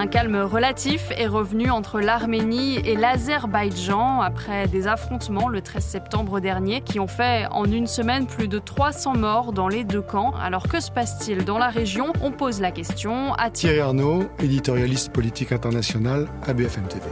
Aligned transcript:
Un 0.00 0.06
calme 0.06 0.36
relatif 0.36 1.12
est 1.18 1.26
revenu 1.26 1.70
entre 1.70 2.00
l'Arménie 2.00 2.76
et 2.76 2.96
l'Azerbaïdjan 2.96 4.22
après 4.22 4.66
des 4.66 4.86
affrontements 4.86 5.46
le 5.46 5.60
13 5.60 5.84
septembre 5.84 6.40
dernier 6.40 6.80
qui 6.80 6.98
ont 6.98 7.06
fait 7.06 7.46
en 7.50 7.66
une 7.66 7.86
semaine 7.86 8.26
plus 8.26 8.48
de 8.48 8.58
300 8.58 9.18
morts 9.18 9.52
dans 9.52 9.68
les 9.68 9.84
deux 9.84 10.00
camps. 10.00 10.32
Alors 10.42 10.68
que 10.68 10.80
se 10.80 10.90
passe-t-il 10.90 11.44
dans 11.44 11.58
la 11.58 11.68
région? 11.68 12.14
On 12.22 12.30
pose 12.32 12.62
la 12.62 12.70
question 12.70 13.34
à 13.34 13.50
Thierry 13.50 13.80
Arnaud, 13.80 14.22
éditorialiste 14.38 15.12
politique 15.12 15.52
international 15.52 16.28
à 16.46 16.54
BFM 16.54 16.88
TV. 16.88 17.04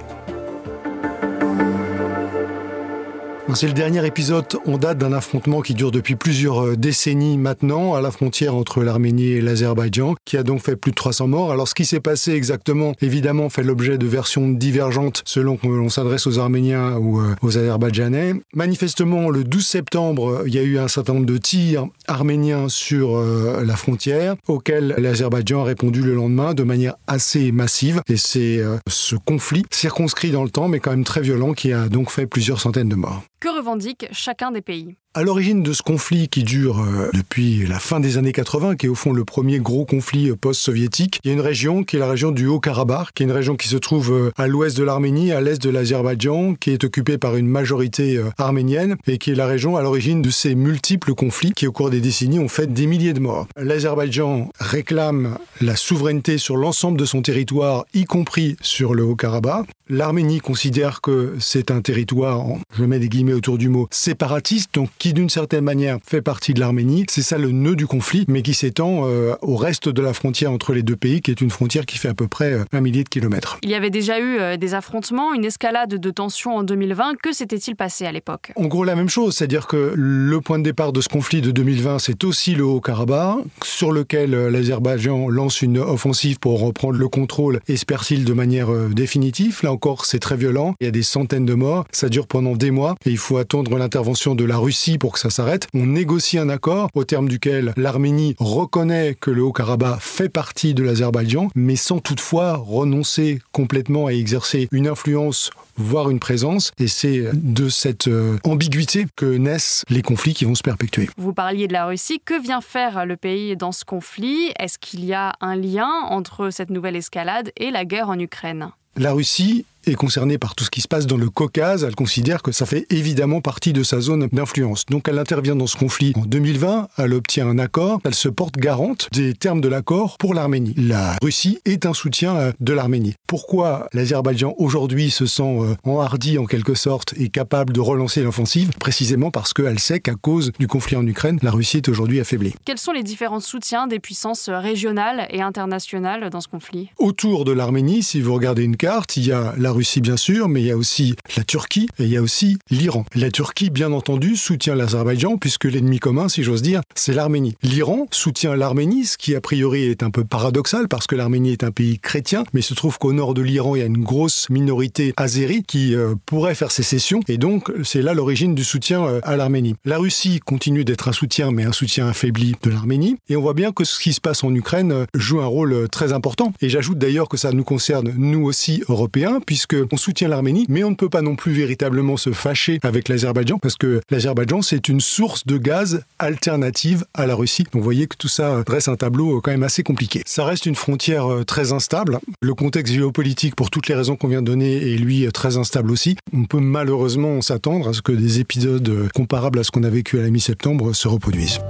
C'est 3.55 3.67
le 3.67 3.73
dernier 3.73 4.07
épisode 4.07 4.45
en 4.67 4.77
date 4.77 4.99
d'un 4.99 5.13
affrontement 5.13 5.63
qui 5.63 5.73
dure 5.73 5.91
depuis 5.91 6.17
plusieurs 6.17 6.65
euh, 6.65 6.77
décennies 6.77 7.39
maintenant 7.39 7.95
à 7.95 8.03
la 8.03 8.11
frontière 8.11 8.55
entre 8.55 8.83
l'Arménie 8.83 9.31
et 9.31 9.41
l'Azerbaïdjan, 9.41 10.15
qui 10.27 10.37
a 10.37 10.43
donc 10.43 10.61
fait 10.61 10.77
plus 10.77 10.93
de 10.93 10.97
300 10.97 11.29
morts. 11.29 11.51
Alors 11.51 11.67
ce 11.67 11.75
qui 11.75 11.87
s'est 11.87 11.99
passé 11.99 12.33
exactement, 12.33 12.93
évidemment, 13.01 13.49
fait 13.49 13.63
l'objet 13.63 13.97
de 13.97 14.07
versions 14.07 14.49
divergentes 14.49 15.23
selon 15.25 15.57
que 15.57 15.67
l'on 15.67 15.89
s'adresse 15.89 16.27
aux 16.27 16.39
Arméniens 16.39 16.99
ou 16.99 17.21
euh, 17.21 17.35
aux 17.41 17.57
Azerbaïdjanais. 17.57 18.35
Manifestement, 18.55 19.31
le 19.31 19.45
12 19.45 19.67
septembre, 19.67 20.43
il 20.47 20.55
y 20.55 20.59
a 20.59 20.63
eu 20.63 20.79
un 20.79 20.89
certain 20.89 21.15
nombre 21.15 21.27
de 21.27 21.39
tirs 21.39 21.89
arméniens 22.07 22.69
sur 22.69 23.17
euh, 23.17 23.65
la 23.65 23.77
frontière, 23.77 24.37
auxquels 24.47 24.95
l'Azerbaïdjan 24.99 25.63
a 25.63 25.65
répondu 25.65 26.03
le 26.03 26.15
lendemain 26.15 26.53
de 26.53 26.63
manière 26.65 26.97
assez 27.07 27.51
massive. 27.51 28.03
Et 28.09 28.19
c'est 28.19 28.63
ce 28.89 29.17
conflit 29.17 29.65
circonscrit 29.71 30.31
dans 30.31 30.45
le 30.45 30.51
temps, 30.51 30.69
mais 30.69 30.81
quand 30.81 30.91
même 30.91 31.05
très 31.05 31.23
violent, 31.23 31.55
qui 31.55 31.73
a 31.73 31.89
donc 31.89 32.11
fait 32.11 32.27
plusieurs 32.27 32.61
centaines 32.61 32.91
de 32.91 32.95
morts. 32.95 33.23
Que 33.41 33.49
revendique 33.49 34.07
chacun 34.11 34.51
des 34.51 34.63
pays 34.63 34.98
à 35.15 35.23
l'origine 35.23 35.63
de 35.63 35.73
ce 35.73 35.83
conflit 35.83 36.29
qui 36.29 36.45
dure 36.45 36.81
euh, 36.81 37.11
depuis 37.15 37.67
la 37.67 37.79
fin 37.79 37.99
des 37.99 38.19
années 38.19 38.33
80, 38.33 38.77
qui 38.77 38.87
est 38.87 38.89
au 38.91 38.95
fond 38.95 39.13
le 39.13 39.25
premier 39.25 39.59
gros 39.59 39.87
conflit 39.87 40.29
euh, 40.29 40.37
post-soviétique, 40.37 41.19
il 41.25 41.29
y 41.29 41.31
a 41.31 41.35
une 41.35 41.41
région 41.41 41.83
qui 41.83 41.97
est 41.97 41.99
la 41.99 42.09
région 42.09 42.31
du 42.31 42.47
Haut-Karabakh, 42.47 43.13
qui 43.15 43.23
est 43.23 43.27
une 43.27 43.33
région 43.33 43.57
qui 43.57 43.69
se 43.69 43.77
trouve 43.77 44.13
euh, 44.13 44.33
à 44.37 44.47
l'ouest 44.47 44.77
de 44.77 44.85
l'Arménie, 44.85 45.33
à 45.33 45.41
l'est 45.41 45.61
de 45.61 45.71
l'Azerbaïdjan, 45.71 46.55
qui 46.55 46.71
est 46.71 46.85
occupée 46.85 47.17
par 47.17 47.37
une 47.37 47.49
majorité 47.49 48.21
arménienne 48.37 48.97
et 49.07 49.19
qui 49.19 49.31
est 49.31 49.35
la 49.35 49.47
région 49.47 49.77
à 49.77 49.83
l'origine 49.83 50.21
de 50.21 50.31
ces 50.31 50.55
multiples 50.55 51.15
conflits 51.15 51.53
qui 51.53 51.67
au 51.67 51.73
cours 51.73 51.91
des 51.91 52.01
décennies 52.01 52.39
ont 52.39 52.49
fait 52.49 52.73
des 52.73 52.87
milliers 52.87 53.15
de 53.15 53.21
morts. 53.21 53.47
L'Azerbaïdjan 53.57 54.51
réclame 54.61 55.39
la 55.61 55.75
souveraineté 55.75 56.39
sur 56.39 56.57
l'ensemble 56.57 56.99
de 56.99 57.07
son 57.07 57.23
territoire, 57.23 57.87
y 57.95 58.05
compris 58.05 58.57
sur 58.61 58.95
le 58.95 59.05
Haut-Karabakh. 59.05 59.67
L'Arménie 59.91 60.41
considère 60.41 61.01
que 61.01 61.35
c'est 61.41 61.71
un 61.71 61.81
territoire, 61.81 62.45
je 62.77 62.85
mets 62.85 62.99
des 62.99 63.09
guillemets 63.09 63.33
autour 63.33 63.57
du 63.57 63.71
mot, 63.71 63.89
séparatiste, 63.91 64.75
donc 64.75 64.91
qui 64.99 65.08
d'une 65.13 65.31
certaine 65.31 65.65
manière 65.65 65.99
fait 66.05 66.23
partie 66.23 66.55
de 66.55 66.61
l'Arménie. 66.61 67.05
C'est 67.09 67.23
ça 67.23 67.39
le 67.39 67.51
nœud 67.51 67.77
du 67.77 67.87
conflit, 67.87 68.25
mais 68.29 68.43
qui 68.43 68.55
s'étend 68.55 69.07
euh, 69.07 69.35
au 69.43 69.57
reste 69.57 69.89
de 69.89 70.03
la 70.03 70.13
frontière 70.13 70.53
entre 70.53 70.73
les 70.73 70.83
deux 70.83 70.97
pays, 70.97 71.21
qui 71.21 71.31
est 71.31 71.41
une 71.41 71.51
frontière 71.51 71.87
qui 71.87 71.99
fait 71.99 72.09
à 72.09 72.15
peu 72.15 72.29
près 72.29 72.53
euh, 72.53 72.65
un 72.73 72.81
millier 72.81 73.05
de 73.05 73.09
kilomètres. 73.09 73.59
Il 73.63 73.71
y 73.71 73.75
avait 73.75 73.91
déjà 73.91 74.19
eu 74.21 74.39
euh, 74.39 74.57
des 74.57 74.75
affrontements, 74.75 75.35
une 75.35 75.45
escalade 75.45 75.95
de 75.95 76.11
tensions 76.11 76.57
en 76.57 76.63
2020. 76.63 77.15
Que 77.23 77.33
s'était-il 77.33 77.77
passé 77.77 78.07
à 78.07 78.13
l'époque? 78.13 78.53
En 78.57 78.67
gros, 78.67 78.85
la 78.85 78.95
même 78.95 79.09
chose, 79.09 79.37
c'est-à-dire 79.37 79.67
que 79.67 79.93
le 79.95 80.41
point 80.41 80.59
de 80.59 80.65
départ 80.65 80.93
de 80.93 81.01
ce 81.01 81.09
conflit 81.09 81.41
de 81.41 81.51
2020, 81.51 81.99
c'est 81.99 82.25
aussi 82.25 82.55
le 82.55 82.65
Haut-Karabakh, 82.65 83.39
sur 83.65 83.93
lequel 83.93 84.31
l'Azerbaïdjan 84.31 85.29
lance 85.29 85.63
une 85.63 85.79
offensive 85.79 86.39
pour 86.39 86.61
reprendre 86.61 86.99
le 86.99 87.09
contrôle 87.09 87.61
et 87.69 87.77
se 87.77 87.85
persille 87.85 88.25
de 88.25 88.33
manière 88.33 88.71
définitive. 88.91 89.61
Là 89.63 89.73
encore, 89.73 90.05
c'est 90.05 90.19
très 90.19 90.37
violent. 90.37 90.75
Il 90.81 90.85
y 90.85 90.89
a 90.89 90.93
des 90.93 91.03
centaines 91.03 91.47
de 91.47 91.55
morts. 91.55 91.85
Ça 91.93 92.09
dure 92.09 92.27
pendant 92.27 92.57
des 92.57 92.71
mois 92.71 92.95
et 93.05 93.11
il 93.11 93.19
faut 93.19 93.37
attendre 93.37 93.77
l'intervention 93.79 94.35
de 94.35 94.45
la 94.45 94.57
Russie 94.57 94.88
pour 94.97 95.13
que 95.13 95.19
ça 95.19 95.29
s'arrête. 95.29 95.67
On 95.75 95.85
négocie 95.85 96.39
un 96.39 96.49
accord 96.49 96.89
au 96.95 97.05
terme 97.05 97.29
duquel 97.29 97.75
l'Arménie 97.77 98.35
reconnaît 98.39 99.15
que 99.21 99.31
le 99.31 99.43
Haut-Karabakh 99.43 100.01
fait 100.01 100.31
partie 100.31 100.73
de 100.73 100.83
l'Azerbaïdjan, 100.83 101.51
mais 101.55 101.77
sans 101.77 101.99
toutefois 101.99 102.57
renoncer 102.57 103.41
complètement 103.53 104.07
à 104.07 104.13
exercer 104.13 104.69
une 104.73 104.89
influence 104.89 105.51
voire 105.79 106.11
une 106.11 106.19
présence. 106.19 106.73
Et 106.79 106.89
c'est 106.89 107.31
de 107.33 107.69
cette 107.69 108.09
euh, 108.09 108.39
ambiguïté 108.45 109.07
que 109.17 109.27
naissent 109.27 109.85
les 109.89 110.03
conflits 110.03 110.35
qui 110.35 110.45
vont 110.45 110.55
se 110.55 110.63
perpétuer. 110.63 111.09
Vous 111.17 111.33
parliez 111.33 111.69
de 111.69 111.73
la 111.73 111.87
Russie. 111.87 112.21
Que 112.25 112.41
vient 112.41 112.61
faire 112.61 113.07
le 113.07 113.17
pays 113.17 113.57
dans 113.57 113.73
ce 113.73 113.85
conflit? 113.85 114.53
Est-ce 114.59 114.79
qu'il 114.79 115.05
y 115.05 115.15
a 115.15 115.35
un 115.41 115.57
lien 115.57 115.91
entre 116.09 116.51
cette 116.51 116.71
nouvelle 116.71 116.97
escalade 116.97 117.53
et 117.57 117.71
la 117.71 117.85
guerre 117.85 118.09
en 118.09 118.19
Ukraine? 118.19 118.71
La 118.97 119.13
Russie 119.13 119.65
est 119.91 119.95
concernée 119.95 120.39
par 120.39 120.55
tout 120.55 120.65
ce 120.65 120.71
qui 120.71 120.81
se 120.81 120.89
passe 120.89 121.07
dans 121.07 121.17
le 121.17 121.31
Caucase, 121.31 121.85
elle 121.85 121.95
considère 121.95 122.43
que 122.43 122.53
ça 122.53 122.67
fait 122.67 122.87
évidemment 122.91 123.41
partie 123.41 123.73
de 123.73 123.83
sa 123.83 124.01
zone 124.01 124.29
d'influence. 124.33 124.85
Donc 124.87 125.09
elle 125.09 125.19
intervient 125.19 125.57
dans 125.57 125.67
ce 125.67 125.77
conflit 125.77 126.13
en 126.17 126.23
2020, 126.23 126.89
elle 126.99 127.15
obtient 127.15 127.49
un 127.49 127.59
accord, 127.59 128.01
elle 128.05 128.15
se 128.15 128.29
porte 128.29 128.57
garante 128.57 129.09
des 129.13 129.35
termes 129.35 129.61
de 129.61 129.69
l'accord 129.69 130.17
pour 130.19 130.35
l'Arménie. 130.35 130.75
La 130.77 131.17
Russie 131.23 131.59
est 131.65 131.87
un 131.87 131.95
soutien 131.95 132.37
euh, 132.37 132.53
de 132.61 132.73
l'Arménie. 132.73 133.15
Pourquoi 133.27 133.89
l'Azerbaïdjan 133.93 134.55
aujourd'hui 134.59 135.11
se 135.11 135.27
sent 135.27 135.43
euh, 135.43 135.75
enhardi 135.85 136.39
en 136.39 136.47
quelque 136.47 136.75
sorte 136.75 137.15
et 137.17 137.29
capable 137.29 137.73
de 137.73 137.81
relancer 137.81 138.23
l'offensive? 138.23 138.71
Précisément 138.79 139.31
parce 139.31 139.53
qu'elle 139.53 139.79
sait 139.79 140.01
qu'à 140.01 140.15
cause 140.15 140.53
du 140.59 140.67
conflit 140.67 140.97
en 140.97 141.07
Ukraine, 141.07 141.39
la 141.43 141.51
Russie 141.51 141.79
est 141.79 141.89
aujourd'hui 141.89 142.21
affaiblie. 142.21 142.55
Quels 142.65 142.79
sont 142.79 142.93
les 142.93 143.03
différents 143.03 143.41
soutiens 143.41 143.87
des 143.87 144.01
puissances 144.01 144.49
régionales 144.49 145.27
et 145.31 145.41
internationales 145.41 146.31
dans 146.31 146.41
ce 146.41 146.49
conflit? 146.49 146.91
Autour 146.99 147.45
de 147.45 147.53
l'Arménie, 147.53 148.03
si 148.03 148.21
vous 148.21 148.35
regardez 148.35 148.65
une 148.65 148.77
carte, 148.77 149.17
il 149.17 149.27
y 149.27 149.33
a 149.33 149.55
la 149.57 149.73
Russie 149.73 149.78
bien 150.01 150.17
sûr, 150.17 150.49
mais 150.49 150.61
il 150.61 150.67
y 150.67 150.71
a 150.71 150.77
aussi 150.77 151.15
la 151.37 151.45
Turquie 151.45 151.89
et 151.99 152.05
il 152.05 152.09
y 152.09 152.17
a 152.17 152.23
aussi 152.23 152.59
l'Iran. 152.71 153.05
La 153.15 153.31
Turquie, 153.31 153.71
bien 153.71 153.93
entendu, 153.93 154.37
soutient 154.37 154.75
l'Azerbaïdjan 154.75 155.39
puisque 155.39 155.65
l'ennemi 155.65 155.99
commun, 155.99 156.29
si 156.29 156.43
j'ose 156.43 156.63
dire, 156.63 156.81
c'est 156.95 157.13
l'Arménie. 157.13 157.57
L'Iran 157.63 158.07
soutient 158.11 158.57
l'Arménie, 158.57 159.05
ce 159.05 159.19
qui 159.19 159.35
a 159.35 159.41
priori 159.41 159.85
est 159.85 160.03
un 160.03 160.11
peu 160.11 160.25
paradoxal 160.25 160.89
parce 160.89 161.07
que 161.07 161.15
l'Arménie 161.15 161.53
est 161.53 161.65
un 161.65 161.71
pays 161.71 161.99
chrétien, 161.99 162.45
mais 162.53 162.61
il 162.61 162.65
se 162.65 162.75
trouve 162.75 162.99
qu'au 162.99 163.13
nord 163.13 163.35
de 163.35 163.43
l'Iran, 163.43 163.77
il 163.77 163.81
y 163.81 163.83
a 163.83 163.87
une 163.87 164.03
grosse 164.03 164.51
minorité 164.51 165.13
azérie 165.17 165.63
qui 165.63 165.95
euh, 165.95 166.15
pourrait 166.27 166.55
faire 166.55 166.71
sécession 166.71 167.21
et 167.29 167.39
donc 167.39 167.73
c'est 167.85 168.03
là 168.03 168.15
l'origine 168.15 168.55
du 168.55 168.65
soutien 168.65 169.05
euh, 169.05 169.21
à 169.23 169.37
l'Arménie. 169.37 169.75
La 169.85 169.99
Russie 169.99 170.41
continue 170.41 170.85
d'être 170.85 171.09
un 171.09 171.13
soutien, 171.13 171.51
mais 171.51 171.65
un 171.65 171.73
soutien 171.73 172.09
affaibli 172.09 172.55
de 172.63 172.71
l'Arménie 172.71 173.17
et 173.29 173.37
on 173.37 173.43
voit 173.43 173.55
bien 173.55 173.73
que 173.73 173.85
ce 173.85 173.99
qui 173.99 174.13
se 174.13 174.21
passe 174.21 174.45
en 174.45 174.55
Ukraine 174.55 174.93
euh, 174.93 175.07
joue 175.15 175.41
un 175.41 175.47
rôle 175.47 175.89
très 175.89 176.13
important. 176.13 176.53
Et 176.61 176.69
j'ajoute 176.69 176.99
d'ailleurs 176.99 177.29
que 177.29 177.37
ça 177.37 177.53
nous 177.53 177.65
concerne 177.65 178.13
nous 178.17 178.45
aussi 178.45 178.83
européens 178.89 179.41
puisque 179.45 179.58
on 179.91 179.97
soutient 179.97 180.29
l'Arménie, 180.29 180.67
mais 180.69 180.85
on 180.85 180.91
ne 180.91 180.95
peut 180.95 181.09
pas 181.09 181.23
non 181.23 181.37
plus 181.37 181.53
véritablement 181.53 182.17
se 182.17 182.33
fâcher 182.33 182.79
avec 182.83 183.09
l'Azerbaïdjan, 183.09 183.59
parce 183.59 183.77
que 183.77 184.01
l'Azerbaïdjan, 184.11 184.63
c'est 184.63 184.89
une 184.89 185.01
source 185.01 185.47
de 185.47 185.59
gaz 185.59 186.03
alternative 186.19 187.05
à 187.15 187.27
la 187.27 187.35
Russie. 187.35 187.65
Donc 187.65 187.77
vous 187.77 187.83
voyez 187.83 188.07
que 188.07 188.17
tout 188.17 188.29
ça 188.29 188.63
dresse 188.65 188.89
un 188.89 188.97
tableau 188.97 189.41
quand 189.41 189.51
même 189.51 189.63
assez 189.63 189.83
compliqué. 189.83 190.23
Ça 190.27 190.45
reste 190.45 190.67
une 190.67 190.75
frontière 190.75 191.31
euh, 191.31 191.45
très 191.45 191.73
instable. 191.73 192.19
Le 192.41 192.55
contexte 192.55 192.93
géopolitique, 192.93 193.55
pour 193.55 193.71
toutes 193.71 193.89
les 193.89 193.95
raisons 193.95 194.17
qu'on 194.17 194.29
vient 194.29 194.43
de 194.43 194.47
donner, 194.47 194.77
est 194.77 194.97
lui 194.97 195.27
très 195.33 195.57
instable 195.57 195.91
aussi. 195.91 196.17
On 196.33 196.45
peut 196.45 196.61
malheureusement 196.61 197.41
s'attendre 197.41 197.89
à 197.89 197.93
ce 197.93 198.03
que 198.03 198.13
des 198.13 198.41
épisodes 198.41 199.09
comparables 199.15 199.59
à 199.59 199.65
ce 199.65 199.71
qu'on 199.71 199.85
a 199.85 199.91
vécu 199.91 200.19
à 200.19 200.23
la 200.23 200.31
mi-septembre 200.31 200.93
se 200.95 201.09
reproduisent. 201.09 201.61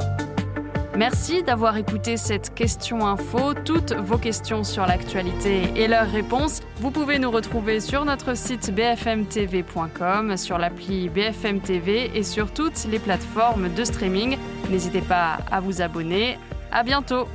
Merci 0.99 1.45
d'avoir 1.45 1.77
écouté 1.77 2.17
cette 2.17 2.55
question 2.55 3.07
info. 3.07 3.55
Toutes 3.55 3.93
vos 3.93 4.19
questions 4.19 4.65
sur 4.65 4.85
l'actualité 4.85 5.71
et 5.77 5.87
leurs 5.87 6.11
réponses, 6.11 6.61
vous 6.79 6.91
pouvez 6.91 7.21
nous 7.21 7.31
retrouver 7.31 7.79
sur 7.79 8.05
notre 8.05 8.37
site 8.37 8.75
bfmtv.com, 8.75 10.37
sur 10.37 10.59
l'appli 10.59 11.09
BFM 11.09 11.61
TV 11.61 12.11
et 12.17 12.25
sur 12.25 12.53
toutes 12.53 12.85
les 12.91 12.99
plateformes 12.99 13.73
de 13.73 13.85
streaming. 13.85 14.39
N'hésitez 14.71 15.01
pas 15.01 15.39
à 15.53 15.61
vous 15.61 15.83
abonner. 15.83 16.37
À 16.73 16.83
bientôt. 16.83 17.29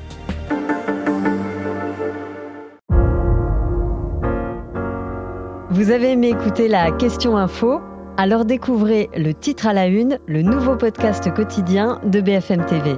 Vous 5.70 5.90
avez 5.90 6.12
aimé 6.12 6.32
écouter 6.32 6.68
la 6.68 6.92
question 6.92 7.38
info? 7.38 7.80
Alors 8.18 8.44
découvrez 8.44 9.10
le 9.16 9.34
titre 9.34 9.68
à 9.68 9.74
la 9.74 9.88
une, 9.88 10.20
le 10.28 10.42
nouveau 10.42 10.76
podcast 10.76 11.34
quotidien 11.34 12.02
de 12.04 12.20
BFM 12.20 12.66
TV. 12.66 12.98